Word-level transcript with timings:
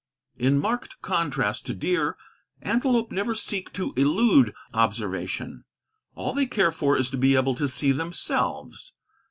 In 0.35 0.57
marked 0.57 0.99
contrast 1.03 1.67
to 1.67 1.75
deer, 1.75 2.17
antelope 2.63 3.11
never 3.11 3.35
seek 3.35 3.71
to 3.73 3.93
elude 3.95 4.51
observation; 4.73 5.63
all 6.15 6.33
they 6.33 6.47
care 6.47 6.71
for 6.71 6.97
is 6.97 7.11
to 7.11 7.17
be 7.17 7.35
able 7.35 7.53
to 7.53 7.67
see 7.67 7.91
themselves. 7.91 8.93